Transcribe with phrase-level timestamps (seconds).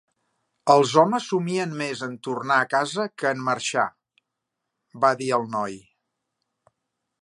[0.75, 3.87] "Els homes somien més en tornar a casa que en marxar",
[5.07, 5.81] va dir el noi.